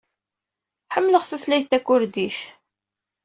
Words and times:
Ḥemmleɣ 0.93 1.23
tutlayt 1.25 1.69
takurdit. 1.71 2.39